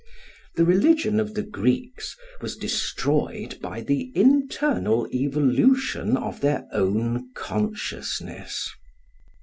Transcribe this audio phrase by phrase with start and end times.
[0.55, 8.67] The religion of the Greeks was destroyed by the internal evolution of their own consciousness.